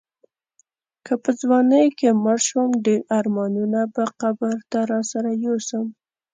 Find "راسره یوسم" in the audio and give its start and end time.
4.91-5.85